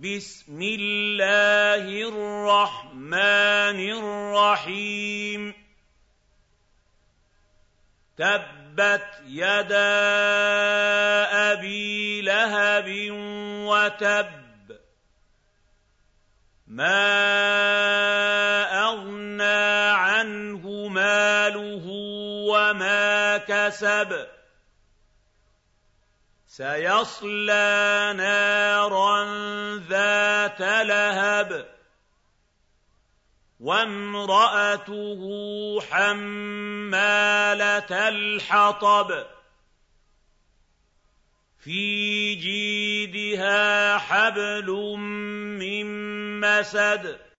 بِسْمِ 0.00 0.62
اللَّهِ 0.62 2.08
الرَّحْمَٰنِ 2.08 3.80
الرَّحِيمِ. 3.80 5.54
تَبَّتْ 8.16 9.08
يَدَا 9.26 9.92
أَبِي 11.52 12.20
لَهَبٍ 12.22 13.10
وَتَبَّ. 13.68 14.78
مَا 16.66 16.92
أَغْنَىٰ 18.82 19.90
عَنْهُ 19.94 20.88
مَالُهُ 20.88 21.86
وَمَا 22.48 23.36
كَسَبَ. 23.38 24.26
سَيَصْلَىٰ 26.46 28.12
نَارًا 28.16 29.49
لَهَبٍ 30.58 31.66
وَامْرَأَتُهُ 33.60 35.22
حَمَّالَةَ 35.90 37.28
الْحَطَبِ 38.08 39.26
فِي 41.58 42.34
جِيدِهَا 42.34 43.98
حَبْلٌ 43.98 44.96
مِّن 45.58 45.86
مَّسَدٍ. 46.40 47.29